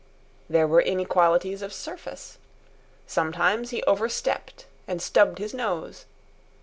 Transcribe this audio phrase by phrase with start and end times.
[0.49, 2.39] There were inequalities of surface.
[3.05, 6.05] Sometimes he overstepped and stubbed his nose.